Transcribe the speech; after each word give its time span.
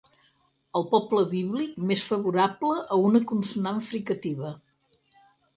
El 0.79 0.85
poble 0.93 1.25
bíblic 1.33 1.75
més 1.91 2.05
favorable 2.13 2.79
a 2.97 2.99
una 3.11 3.21
consonant 3.33 3.83
fricativa. 3.91 4.55